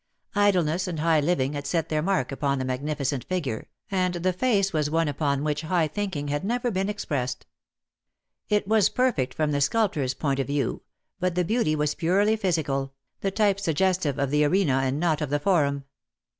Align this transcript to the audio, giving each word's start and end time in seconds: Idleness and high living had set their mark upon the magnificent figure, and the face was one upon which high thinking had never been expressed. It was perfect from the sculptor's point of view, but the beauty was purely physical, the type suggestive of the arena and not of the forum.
Idleness 0.33 0.87
and 0.87 0.99
high 1.01 1.19
living 1.19 1.53
had 1.53 1.67
set 1.67 1.89
their 1.89 2.01
mark 2.01 2.31
upon 2.31 2.57
the 2.57 2.65
magnificent 2.65 3.23
figure, 3.23 3.67
and 3.91 4.15
the 4.15 4.33
face 4.33 4.73
was 4.73 4.89
one 4.89 5.07
upon 5.07 5.43
which 5.43 5.61
high 5.61 5.87
thinking 5.87 6.29
had 6.29 6.43
never 6.43 6.71
been 6.71 6.89
expressed. 6.89 7.45
It 8.49 8.67
was 8.67 8.89
perfect 8.89 9.31
from 9.35 9.51
the 9.51 9.61
sculptor's 9.61 10.15
point 10.15 10.39
of 10.39 10.47
view, 10.47 10.81
but 11.19 11.35
the 11.35 11.45
beauty 11.45 11.75
was 11.75 11.93
purely 11.93 12.35
physical, 12.35 12.95
the 13.19 13.29
type 13.29 13.59
suggestive 13.59 14.17
of 14.17 14.31
the 14.31 14.43
arena 14.43 14.81
and 14.83 14.99
not 14.99 15.21
of 15.21 15.29
the 15.29 15.39
forum. 15.39 15.83